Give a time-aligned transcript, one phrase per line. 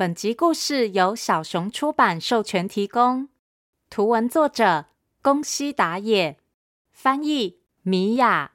[0.00, 3.28] 本集故事由小熊出版授权提供，
[3.90, 4.86] 图文作者
[5.20, 6.38] 宫西达也，
[6.90, 8.52] 翻译米雅。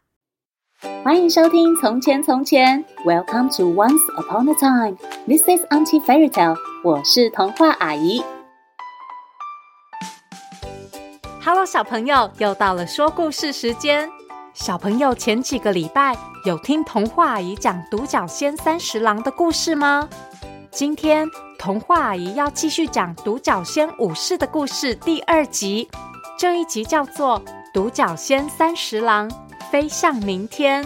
[1.04, 4.98] 欢迎收听《从前从前》，Welcome to Once Upon a Time。
[5.28, 6.58] This is Auntie Fairy Tale。
[6.84, 8.24] 我是童话阿姨。
[11.44, 14.10] Hello，小朋友，又到了说故事时间。
[14.56, 20.10] 小朋友前几个礼拜有听童话阿姨讲独角仙三十郎的故事吗？
[20.76, 21.26] 今天
[21.58, 25.90] 童话阿姨要继续讲独角仙武士的故事第二集，
[26.38, 27.40] 这一集叫做
[27.74, 29.32] 《独角仙三十郎
[29.72, 30.84] 飞向明天》。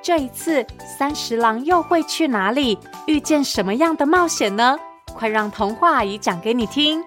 [0.00, 0.64] 这一次
[0.96, 2.78] 三十郎又会去哪里？
[3.08, 4.78] 遇见什么样的冒险呢？
[5.12, 7.02] 快让童话阿姨讲给你听！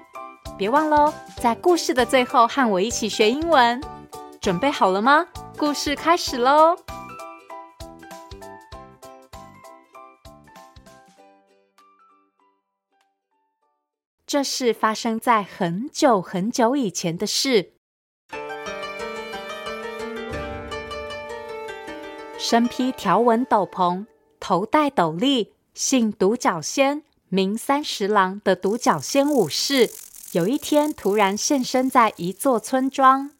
[0.57, 3.81] 别忘喽，在故事的最后和我一起学英文。
[4.41, 5.25] 准备好了吗？
[5.57, 6.75] 故事开始喽！
[14.31, 17.73] 这是发生在很久很久以前的事。
[22.39, 24.05] 身披条纹斗篷、
[24.39, 29.89] 头戴斗笠、姓独角仙、名三十郎的独角仙武士，
[30.31, 33.31] 有一天突然现身在一座村庄。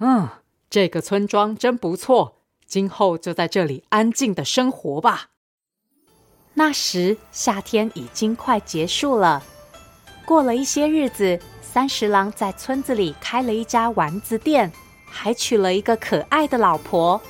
[0.00, 0.28] 嗯，
[0.68, 5.30] 这个村庄真不错，今后就在这里安静的生活吧。
[6.54, 9.44] 那时夏天已经快结束了。
[10.30, 14.70] 过了一些日子，三十郎在村子里开了一家丸子店，
[15.04, 17.20] 还娶了一个可爱的老婆。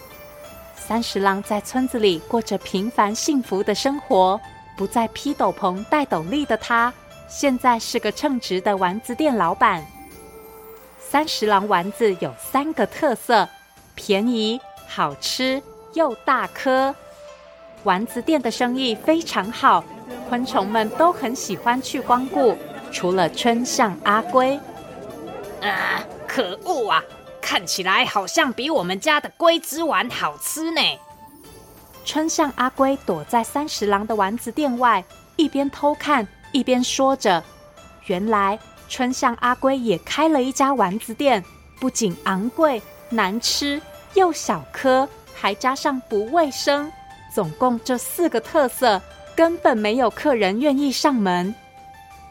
[0.77, 4.39] 三十郎在村子里过着平凡幸福的生活，
[4.77, 6.93] 不再披斗篷、戴斗笠的他，
[7.27, 9.83] 现在是个称职的丸子店老板。
[10.99, 13.49] 三十郎丸子有三个特色：
[13.95, 15.63] 便宜、好吃
[15.95, 16.95] 又大颗。
[17.85, 19.83] 丸子店的生意非常好，
[20.29, 22.55] 昆虫们都很喜欢去光顾。
[22.93, 24.59] 除了春象阿龟，
[25.63, 27.03] 啊，可恶啊！
[27.41, 30.81] 看起来好像比我们家的龟之丸好吃呢。
[32.05, 35.05] 春象阿龟躲在三十郎的丸子店外，
[35.37, 37.43] 一边偷看一边说着
[38.07, 38.59] ：“原来
[38.89, 41.43] 春象阿龟也开了一家丸子店，
[41.81, 43.81] 不仅昂贵、难吃
[44.15, 46.91] 又小颗，还加上不卫生，
[47.35, 49.01] 总共这四个特色，
[49.35, 51.55] 根本没有客人愿意上门。”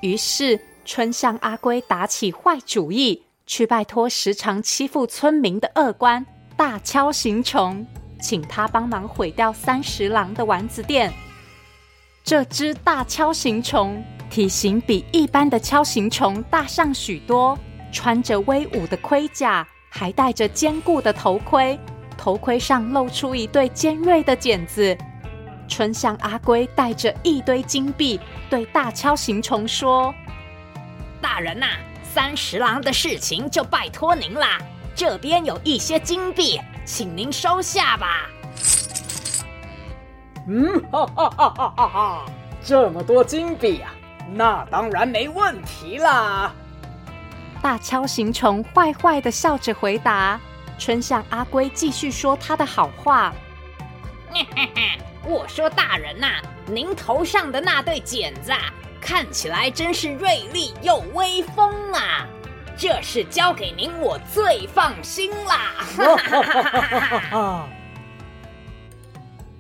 [0.02, 7.86] 于是，春象阿龟打起坏主意，去拜托时常欺负村民的恶官大锹形虫，
[8.22, 11.14] 请他帮忙毁掉三十郎的丸子店。
[12.24, 17.58] 这只大锹形虫体型比一般的锹形虫大上许多，
[17.92, 21.78] 穿着威武的盔甲，还戴着坚固的头盔，
[22.18, 24.98] 头盔上露出一对尖锐的剪子。
[25.70, 28.20] 春象阿龟带着一堆金币，
[28.50, 30.14] 对大锹形虫说
[31.22, 34.58] ：“大人呐、啊，三十郎的事情就拜托您啦。
[34.96, 38.28] 这边有一些金币，请您收下吧。”
[40.48, 42.26] 嗯，哈哈哈哈哈哈！
[42.64, 43.94] 这么多金币啊，
[44.34, 46.52] 那当然没问题啦。
[47.62, 50.40] 大锹形虫坏坏的笑着回答。
[50.80, 53.34] 春象阿龟继续说他的好话。
[55.26, 62.26] 我说大人呐、啊，您头上的那对剪子啊，看起来真是锐利又威风啊！
[62.78, 65.76] 这事交给您，我最放心啦。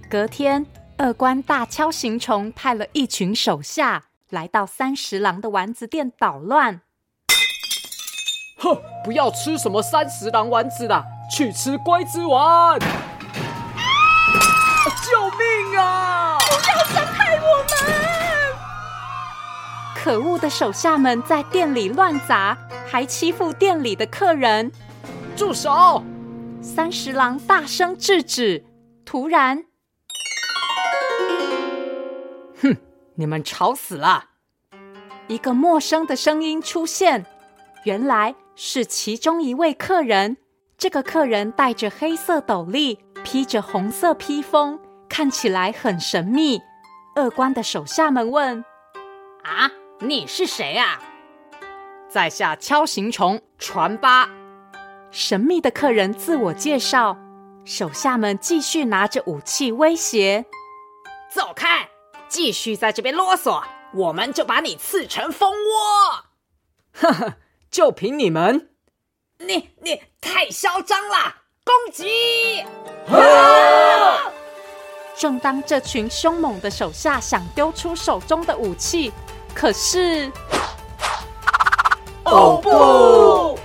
[0.09, 0.65] 隔天，
[0.97, 6.79] 二官大锹形虫派了一群手下来到三十郎的丸子店捣乱。
[8.57, 12.79] 哼，不要吃什么三十郎丸子啦，去吃龟之丸。
[20.01, 24.71] 可恶的手下们在店里乱砸，还欺负店里的客人。
[25.35, 26.01] 住手！
[26.61, 28.63] 三十郎大声制止。
[29.03, 29.65] 突然，
[32.61, 32.77] 哼，
[33.15, 34.29] 你们吵死了！
[35.27, 37.25] 一个陌生的声音出现，
[37.83, 40.37] 原来是其中一位客人。
[40.77, 42.99] 这个客人戴着黑色斗笠。
[43.25, 44.79] 披着红色披风，
[45.09, 46.61] 看起来很神秘。
[47.17, 48.63] 恶官的手下们问
[49.43, 49.69] ：“啊，
[49.99, 51.01] 你是谁啊？”
[52.09, 54.29] 在下敲形虫传八。
[55.11, 57.17] 神秘的客人自我介绍，
[57.65, 60.45] 手下们继续拿着武器威胁
[61.29, 61.89] ：“走开！
[62.27, 63.63] 继续在这边啰嗦，
[63.93, 66.25] 我们就把你刺成蜂窝！”
[66.93, 67.33] 呵呵，
[67.71, 68.69] 就凭你们？
[69.39, 71.37] 你你太嚣张了！
[71.63, 72.61] 攻击！
[73.11, 74.31] 啊
[75.15, 79.11] 正当这群凶猛的手下想丢出手中的武器，
[79.59, 80.31] 可是，
[82.23, 83.59] 哦不！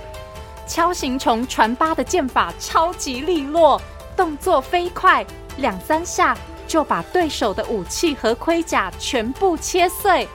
[0.67, 3.81] 锹形虫传八的剑法超级利落，
[4.13, 5.25] 动作飞快，
[5.55, 6.37] 两三下
[6.67, 10.27] 就把对手的武器和盔甲全部切碎。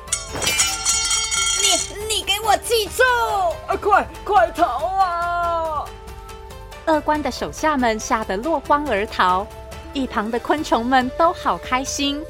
[1.60, 3.02] 你你给我记住！
[3.68, 4.64] 啊，快快逃
[4.96, 5.84] 啊！
[6.86, 9.46] 恶官的手下们吓得落荒而逃，
[9.92, 12.24] 一旁的昆虫们都好开心。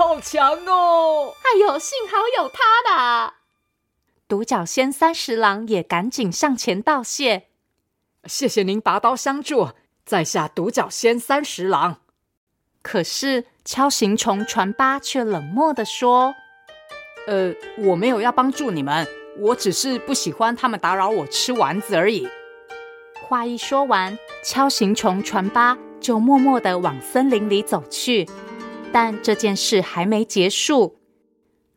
[0.00, 1.34] 好强哦！
[1.42, 3.34] 哎呦，幸好有他的。
[4.26, 7.48] 独角仙三十郎也赶紧上前道谢
[8.24, 9.72] ：“谢谢您拔刀相助，
[10.06, 12.00] 在下独角仙三十郎。”
[12.80, 16.34] 可是锹形虫传八却冷漠的说
[17.28, 19.06] ：“呃，我没有要帮助你们，
[19.36, 22.26] 我只是不喜欢他们打扰我吃丸子而已。”
[23.28, 28.26] 话一说完，锹形虫传八就默默的往森林里走去。
[28.92, 30.96] 但这件事还没结束。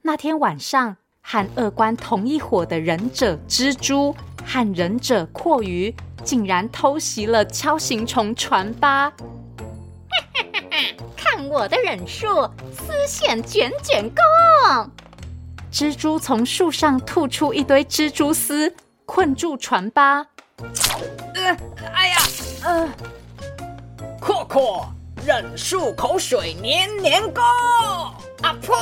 [0.01, 0.97] 那天晚上。
[1.25, 4.13] 和恶官同一伙的忍者蜘蛛
[4.45, 9.09] 和忍者蛞蝓，竟然偷袭了锹形虫船八！
[11.15, 12.27] 看我的忍术，
[12.73, 14.91] 丝线卷卷弓！
[15.71, 18.75] 蜘蛛从树上吐出一堆蜘蛛丝，
[19.05, 20.17] 困住船八。
[21.35, 21.57] 呃，
[21.93, 22.17] 哎呀，
[22.65, 22.89] 呃，
[24.19, 24.85] 蛞蝞，
[25.25, 27.41] 忍术口水黏黏弓！
[28.41, 28.73] 啊呸！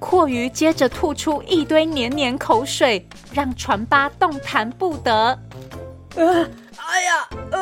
[0.00, 5.38] 蛞蝓接着吐出一堆黏黏口水，让船八动弹不得。
[6.14, 6.48] 呃，
[6.78, 7.58] 哎呀，呃，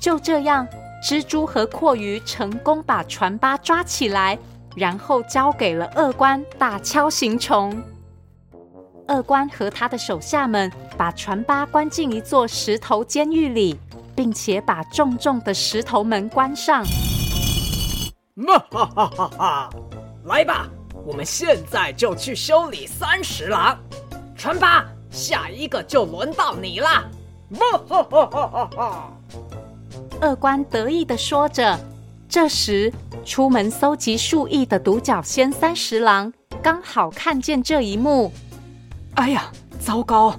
[0.00, 0.66] 就这样，
[1.06, 4.38] 蜘蛛和蛞蝓成功把船八抓起来，
[4.74, 7.82] 然后交给了鳄官大锹形虫。
[9.08, 13.78] 鳄官和他的手下们把船八关进一座石头监狱里，
[14.16, 16.84] 并且把重重的石头门关上。
[18.46, 19.70] 哈 哈哈哈哈！
[20.24, 20.68] 来吧，
[21.04, 23.78] 我们现在就去修理三十郎。
[24.36, 26.88] 传吧，下一个就轮到你了。
[27.54, 29.12] 哈哈哈哈哈！
[30.20, 31.78] 二官得意的说着。
[32.28, 32.92] 这时，
[33.24, 38.32] 出门搜集树液的独角仙三十郎刚好看见这一幕。
[39.14, 40.34] 哎呀，糟糕！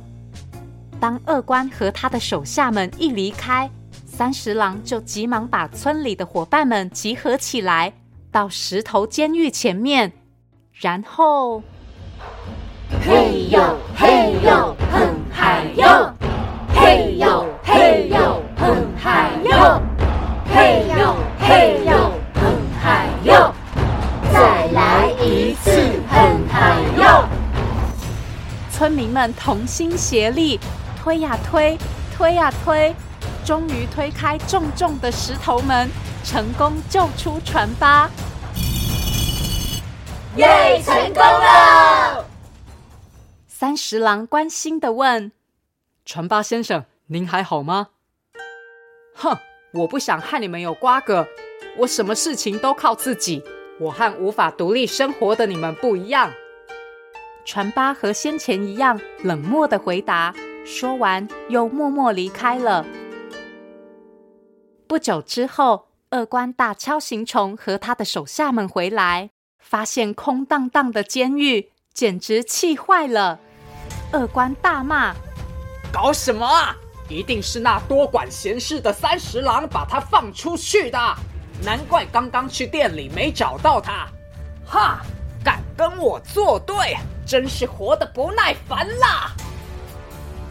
[1.00, 3.70] 当二官和他的手下们一离开，
[4.06, 7.94] 三十郎就急忙把村里的伙伴们集合起来。
[8.32, 10.12] 到石头监狱前面，
[10.74, 11.64] 然后，
[13.06, 13.60] 嘿呦
[13.96, 16.14] 嘿呦哼嗨呦，
[16.76, 19.82] 嘿呦嘿呦哼嗨呦，
[20.54, 21.92] 嘿呦嘿呦
[22.36, 22.42] 哼
[22.82, 23.54] 嗨呦，
[24.34, 25.72] 再来一次
[26.10, 27.28] 哼嗨呦！
[28.72, 30.60] 村民们同心协力，
[31.07, 31.77] 推呀推，
[32.18, 32.94] 推呀推，
[33.45, 35.89] 终于推开重重的石头门，
[36.21, 38.09] 成功救出船八。
[40.36, 40.81] 耶！
[40.83, 42.25] 成功了！
[43.48, 45.31] 三十郎关心的问
[46.04, 47.88] ：“船八先生，您还好吗
[49.15, 49.38] ？”“哼，
[49.75, 51.25] 我不想和你们有瓜葛，
[51.77, 53.42] 我什么事情都靠自己。
[53.80, 56.30] 我和无法独立生活的你们不一样。”
[57.48, 60.36] 船八和先前一样冷漠的回答，
[60.68, 62.86] 说完又默默离开了。
[64.86, 69.30] 不久之后，鳄官大锹形虫和他的手下们回来。
[69.60, 73.39] 发现空荡荡的监狱，简直气坏了。
[74.12, 75.13] 鳄官大骂
[75.91, 76.75] ：“搞什么啊？
[77.10, 81.00] 一定是那多管闲事的三十郎把他放出去的。
[81.63, 84.08] 难怪刚刚去店里没找到他。
[84.65, 85.01] 哈，
[85.44, 89.32] 敢跟我作对，真是活得不耐烦了。”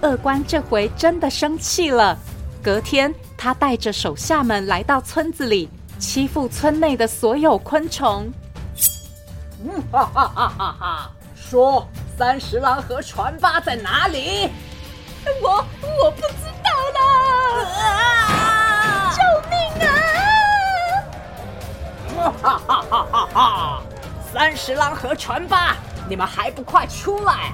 [0.07, 2.17] 鳄官这回真的生气了。
[2.63, 8.33] 隔天，他带着手下们来到村子里，欺负村内的所有昆虫。
[9.65, 11.11] 嗯哈哈哈哈哈！
[11.35, 14.49] 说三十郎和船八在哪里？
[15.43, 17.01] 我我不知道啦！
[18.31, 19.19] 啊、救
[19.51, 19.59] 命
[19.89, 19.91] 啊！
[22.17, 23.83] 哈哈哈哈哈！
[24.33, 25.75] 三十郎和船八，
[26.09, 27.53] 你们还不快出来？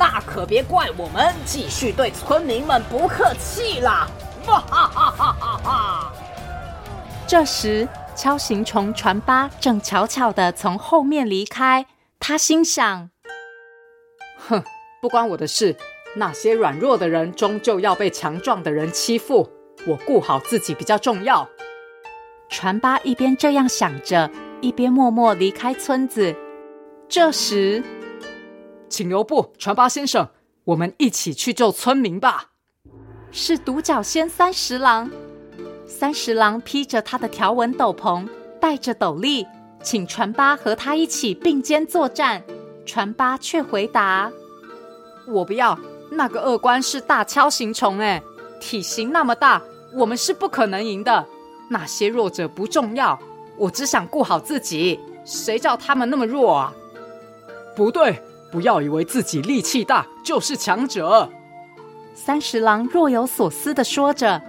[0.00, 4.08] 那可别怪我们继续对村民们不客气了！
[4.46, 6.12] 哈哈哈哈哈哈！
[7.26, 7.86] 这时。
[8.16, 11.86] 锹形虫船八正悄悄地从后面离开，
[12.18, 13.08] 他心想
[14.48, 14.62] ：“哼，
[15.00, 15.74] 不关我的事。
[16.16, 19.48] 那些软弱的人终究要被强壮的人欺负，
[19.86, 21.48] 我顾好自己比较重要。”
[22.50, 24.30] 船八一边这样想着，
[24.60, 26.34] 一边默默离开村子。
[27.08, 27.82] 这时，
[28.90, 30.28] 请留步，传八先生，
[30.64, 32.50] 我们一起去救村民吧。
[33.30, 35.08] 是独角仙三十郎。
[35.86, 38.28] 三十郎披着他的条纹斗篷，
[38.60, 39.46] 戴着斗笠，
[39.82, 42.42] 请传八和他一起并肩作战。
[42.84, 44.30] 传八却回答
[45.28, 45.78] ：“我不要，
[46.10, 48.20] 那个恶官是大锹形虫，哎，
[48.60, 49.62] 体型那么大，
[49.94, 51.24] 我们是不可能赢的。
[51.68, 53.16] 那些弱者不重要，
[53.56, 54.98] 我只想顾好自己。
[55.24, 56.72] 谁叫他们那么弱啊？
[57.76, 58.20] 不对，
[58.50, 61.30] 不要以为自己力气大就是强者。”
[62.14, 64.42] 三十郎若有所思的说着：“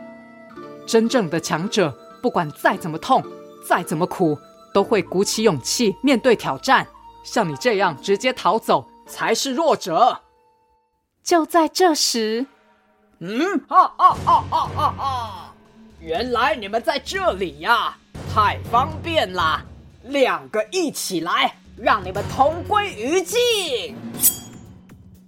[0.85, 3.23] 真正的强者。”不管再怎么痛，
[3.67, 4.37] 再怎么苦，
[4.71, 6.85] 都会鼓起勇气面对挑战。
[7.23, 10.21] 像你这样直接逃走，才是弱者。
[11.23, 12.45] 就在这时，
[13.17, 15.53] 嗯，哈哈哈哈哈哈！
[15.99, 17.97] 原来你们在这里呀，
[18.31, 19.65] 太方便啦。
[20.03, 23.39] 两个一起来，让你们同归于尽。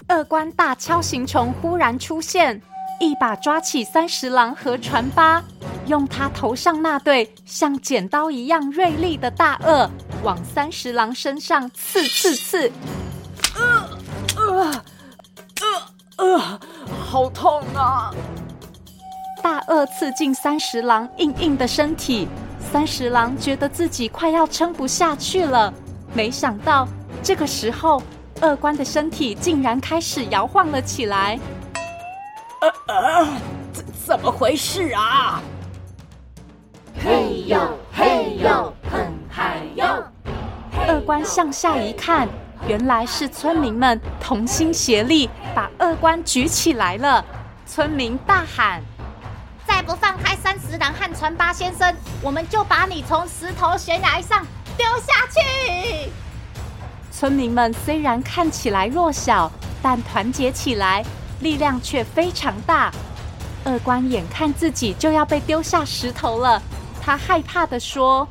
[0.08, 2.62] 二官大锹形虫忽然出现，
[3.00, 5.44] 一把抓起三十郎和船八。
[5.88, 9.90] 用他头上那对像剪刀一样锐利的大颚
[10.24, 12.72] 往三十郎身上刺刺刺，
[13.54, 13.90] 呃
[14.38, 14.82] 呃
[16.18, 16.60] 呃呃，
[17.06, 18.14] 好痛啊！
[19.42, 22.30] 大鳄刺进三十郎硬硬的身体，
[22.72, 25.74] 三十郎觉得自己快要撑不下去了。
[26.14, 26.88] 没想到
[27.24, 28.02] 这个时候，
[28.42, 31.40] 恶官的身体竟然开始摇晃了起来。
[32.62, 33.28] 呃呃，
[33.74, 35.42] 怎怎么回事啊？
[37.04, 37.60] 嘿呦
[37.92, 39.86] 嘿呦，哼嗨呦！
[40.88, 42.30] 恶官向下一看，
[42.68, 47.26] 原来是村民们同心协力把恶官举起来了。
[47.66, 48.82] 村民大喊
[49.68, 54.46] ：“再不放开三十郎和传八先生，我们就把你从石头悬崖上
[54.78, 55.42] 丢下去！”
[57.24, 59.50] 村民们虽然看起来弱小，
[59.82, 61.02] 但团结起来，
[61.40, 62.92] 力量却非常大。
[63.64, 66.62] 恶官眼看自己就要被丢下石头了。
[67.02, 68.28] 他害怕地说：“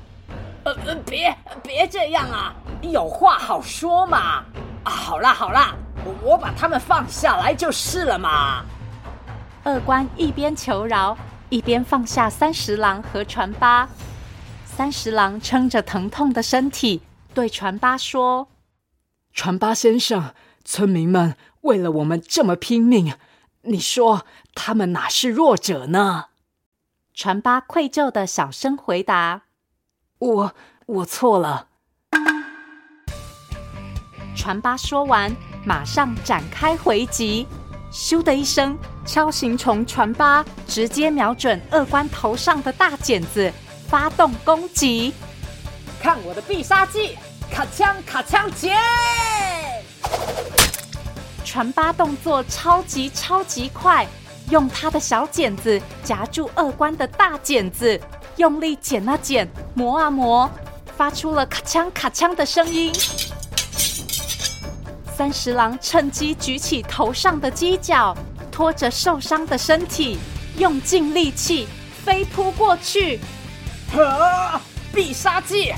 [0.64, 4.44] 呃呃，别别这样啊，有话好说嘛！
[4.84, 5.74] 啊，好啦好啦，
[6.22, 8.62] 我把他们放下来就是了嘛。”
[9.64, 11.16] 恶官一边求饶，
[11.48, 13.88] 一边放下三十郎和船八。
[14.66, 17.00] 三十郎撑着疼痛的身体，
[17.32, 18.46] 对船八说
[19.32, 20.34] ：“传八先生，
[20.64, 23.14] 村民们为了我们这么拼命，
[23.62, 26.26] 你说他们哪是弱者呢？”
[27.14, 29.42] 船八愧疚的小声回答
[30.18, 30.54] ：“我
[30.86, 31.68] 我错了。”
[34.34, 35.34] 船八说完，
[35.64, 37.46] 马上展开回击。
[37.92, 43.52] 咻的一声，锹形虫船八直接瞄准恶官头上的大剪子，
[43.86, 45.12] 发动攻击。
[46.00, 47.18] 看我的必杀技，
[47.52, 48.74] 卡枪卡枪剪！
[51.44, 54.06] 传八动作超级超级快。
[54.48, 58.00] 用他的小剪子夹住二关的大剪子，
[58.36, 60.50] 用力剪啊剪，磨啊磨，
[60.96, 62.90] 发出了咔枪咔枪的声音。
[65.14, 68.16] 三十郎趁机举起头上的犄角，
[68.50, 70.18] 拖着受伤的身体，
[70.56, 71.68] 用尽力气
[72.02, 73.20] 飞扑过去。
[73.94, 74.58] 啊！
[74.94, 75.72] 必杀技，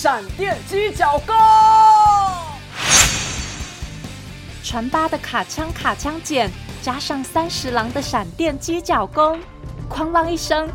[0.00, 1.34] 闪电犄角功！
[4.62, 6.48] 传八的卡枪卡枪剪。
[6.80, 9.40] 加上三十郎的闪电犄角功，
[9.90, 10.70] 哐啷一声，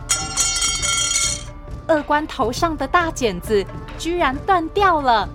[1.88, 3.66] 恶官头上的大剪子
[3.98, 5.30] 居然断掉了，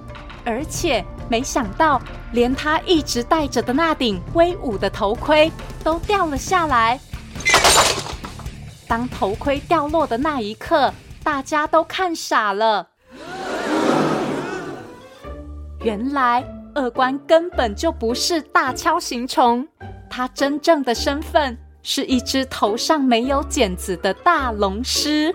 [0.44, 1.98] 而且没想到，
[2.32, 5.50] 连他一直戴着的那顶威武的头盔
[5.82, 7.00] 都掉了下来。
[8.86, 10.92] 当头盔掉落的那一刻，
[11.24, 12.88] 大家都看傻了。
[15.88, 19.66] 原来恶官根本就不是大锹形虫。
[20.10, 25.34] 他真正的身份是一只头上没有剪子的大龙狮。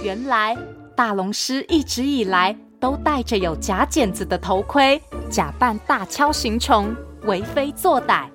[0.00, 0.56] 原来
[0.94, 8.26] 大龙狮一直以来都戴着有假剪子的头盔，假扮大锹形虫，为非作歹。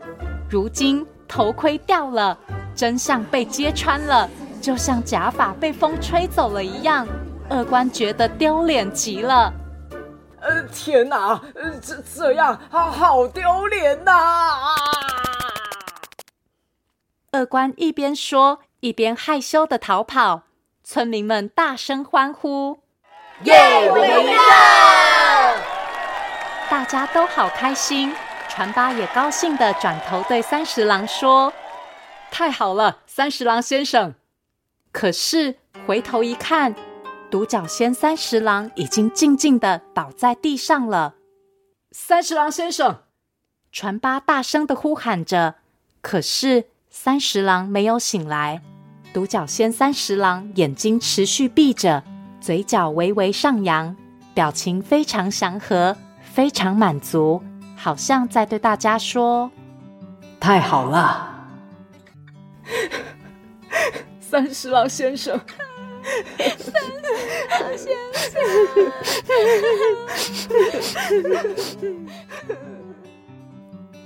[0.50, 2.38] 如今头盔掉了，
[2.76, 4.30] 真相被揭穿了，
[4.60, 7.08] 就像假发被风吹走了一样，
[7.50, 9.54] 恶官觉得丢脸极了。
[10.48, 14.14] 呃，天哪，呃，这这样，好好丢脸呐！
[14.14, 14.76] 啊！
[17.34, 20.44] 恶官一边说，一边害羞的逃跑。
[20.86, 22.80] 村民们大声欢呼
[23.44, 25.60] ：“耶，我们赢了！”
[26.72, 28.16] 大家都好开心。
[28.48, 31.52] 船八也高兴的转头对三十郎说
[32.32, 34.16] ：“太好了，三十郎先生。”
[34.94, 36.74] 可是回头一看。
[37.30, 41.16] 独角仙三十郎已经静静的倒在地上了。
[41.92, 43.04] 三十郎先生，
[43.72, 45.56] 传八大声的呼喊着，
[46.02, 48.62] 可是三十郎没有醒来。
[49.14, 52.02] 独角仙三十郎眼睛持续闭着，
[52.40, 53.96] 嘴角微微上扬，
[54.34, 57.44] 表情非常祥和，非常满足，
[57.76, 59.52] 好像在对大家说
[60.40, 61.46] ：“太好了，
[64.22, 65.38] 三十郎先生。”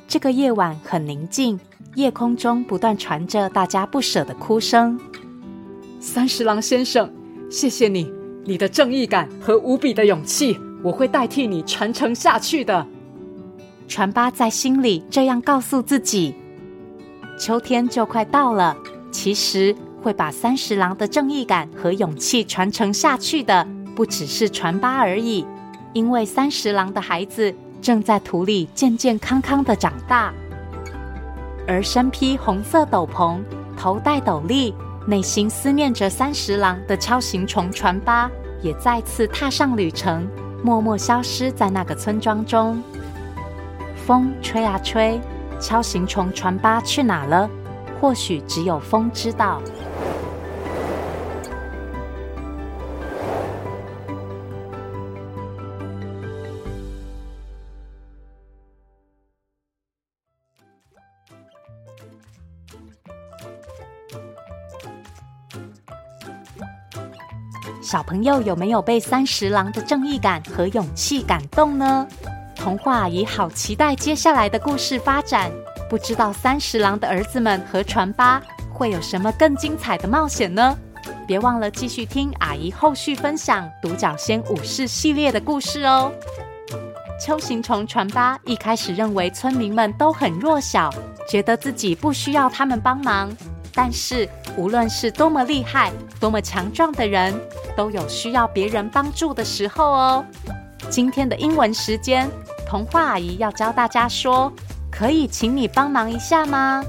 [0.07, 1.59] 这个夜晚很宁静，
[1.95, 4.99] 夜空中不断传着大家不舍的哭声。
[5.99, 7.09] 三十郎先生，
[7.49, 8.11] 谢谢你，
[8.43, 12.85] 你的正义感和无比的勇气，我会代替你传承下去的。
[13.87, 16.35] 传八在心里这样告诉自己。
[17.39, 18.75] 秋天就快到了，
[19.11, 25.45] 其实会把三十郎的正义感和勇气传承下去的，不只是传八而已，
[25.93, 27.53] 因为三十郎的孩子。
[27.81, 30.31] 正在土里健健康康的长大，
[31.67, 33.39] 而身披红色斗篷、
[33.75, 34.71] 头戴斗笠、
[35.07, 38.29] 内心思念着三十郎的锹形虫传八，
[38.61, 40.27] 也再次踏上旅程，
[40.63, 42.79] 默默消失在那个村庄中。
[43.95, 45.19] 风吹啊吹，
[45.59, 47.49] 锹形虫传八去哪了？
[47.99, 49.59] 或许只有风知道。
[67.91, 72.07] 小朋友有没有被三十郎的正义感和勇气感动呢？
[72.55, 75.51] 童话阿姨好期待接下来的故事发展，
[75.89, 80.73] 不知道三十郎的儿子们和传八会有什么更精彩的冒险呢？
[81.27, 86.13] 别忘了继续听阿姨后续分享独角仙武士系列的故事哦。
[87.19, 90.89] 锹形虫传八一开始认为村民们都很弱小，
[91.27, 93.29] 觉得自己不需要他们帮忙。
[93.73, 97.33] 但是，无论是多么厉害、多么强壮的人，
[97.75, 100.25] 都有需要别人帮助的时候哦。
[100.89, 102.29] 今天的英文时间，
[102.67, 104.51] 童话阿姨要教大家说
[104.91, 106.83] ：“可以请你帮忙一下吗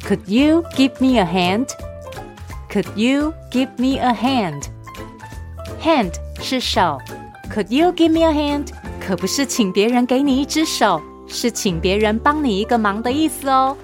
[0.00, 1.68] ？”Could you give me a hand?
[2.70, 4.64] Could you give me a hand?
[5.82, 7.00] Hand 是手
[7.52, 8.68] ，Could you give me a hand?
[9.00, 13.76] 可不是请别人给你一只手，是请别人帮你一个忙的意思哦。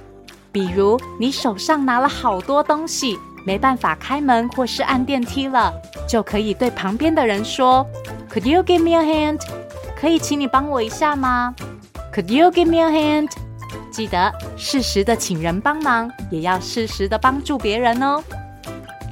[0.50, 5.72] 比如你手上拿了好多东西，没办法开门或是按电梯了，
[6.08, 7.86] 就可以对旁边的人说
[8.30, 9.40] ：“Could you give me a hand？”
[9.98, 11.54] 可以请你帮我一下吗
[12.14, 13.30] ？“Could you give me a hand？”
[13.90, 18.22] 记得适时的请人帮忙，也要适时的帮助别人哦。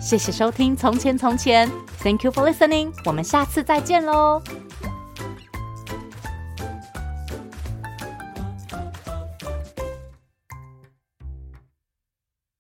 [0.01, 1.69] 谢谢收听《从前从前》
[2.03, 4.43] ，Thank you for listening，我们下次再见喽。